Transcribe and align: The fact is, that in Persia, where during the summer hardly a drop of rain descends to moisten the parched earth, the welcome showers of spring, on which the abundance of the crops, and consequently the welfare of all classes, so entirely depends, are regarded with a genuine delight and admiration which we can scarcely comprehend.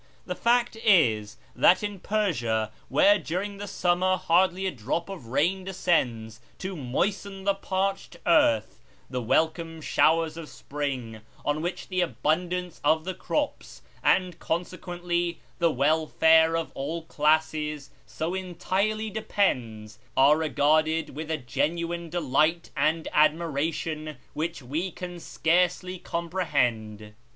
The 0.25 0.33
fact 0.33 0.75
is, 0.77 1.37
that 1.55 1.83
in 1.83 1.99
Persia, 1.99 2.71
where 2.89 3.19
during 3.19 3.57
the 3.59 3.67
summer 3.67 4.17
hardly 4.17 4.65
a 4.65 4.71
drop 4.71 5.09
of 5.09 5.27
rain 5.27 5.63
descends 5.63 6.41
to 6.57 6.75
moisten 6.75 7.43
the 7.43 7.53
parched 7.53 8.17
earth, 8.25 8.81
the 9.11 9.21
welcome 9.21 9.79
showers 9.79 10.37
of 10.37 10.49
spring, 10.49 11.21
on 11.45 11.61
which 11.61 11.87
the 11.87 12.01
abundance 12.01 12.81
of 12.83 13.05
the 13.05 13.13
crops, 13.13 13.83
and 14.03 14.39
consequently 14.39 15.39
the 15.59 15.69
welfare 15.71 16.57
of 16.57 16.71
all 16.73 17.03
classes, 17.03 17.91
so 18.07 18.33
entirely 18.33 19.11
depends, 19.11 19.99
are 20.17 20.35
regarded 20.35 21.11
with 21.15 21.29
a 21.29 21.37
genuine 21.37 22.09
delight 22.09 22.71
and 22.75 23.07
admiration 23.13 24.17
which 24.33 24.63
we 24.63 24.89
can 24.89 25.19
scarcely 25.19 25.99
comprehend. 25.99 27.13